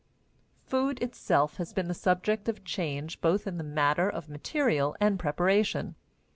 [0.65, 5.19] Food itself has been the subject of change both in the matter of material and
[5.19, 5.93] preparation.